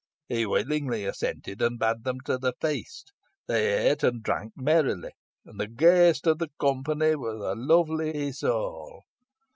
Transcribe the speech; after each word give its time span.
He 0.27 0.47
willingly 0.47 1.05
assented, 1.05 1.61
and 1.61 1.77
bade 1.77 2.05
them 2.05 2.21
to 2.21 2.39
the 2.39 2.53
feast. 2.59 3.13
They 3.47 3.87
ate 3.91 4.01
and 4.01 4.23
drank 4.23 4.53
merrily, 4.55 5.11
and 5.45 5.59
the 5.59 5.67
gayest 5.67 6.25
of 6.25 6.39
the 6.39 6.49
company 6.59 7.15
was 7.15 7.39
the 7.39 7.53
lovely 7.53 8.11
Isole. 8.11 9.01